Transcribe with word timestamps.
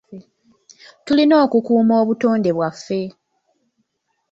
Tulina 1.05 1.35
okukuuma 1.45 1.93
obutonde 2.01 2.49
bwaffe. 2.57 3.01